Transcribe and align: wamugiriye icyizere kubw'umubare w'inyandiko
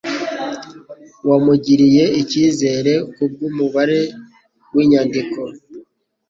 wamugiriye 1.29 2.03
icyizere 2.21 2.93
kubw'umubare 3.13 3.99
w'inyandiko 4.73 5.41